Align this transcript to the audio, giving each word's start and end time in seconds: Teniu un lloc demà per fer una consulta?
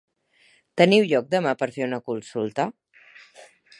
Teniu 0.81 1.03
un 1.05 1.11
lloc 1.11 1.29
demà 1.35 1.53
per 1.59 1.69
fer 1.75 1.85
una 1.91 1.99
consulta? 2.11 2.67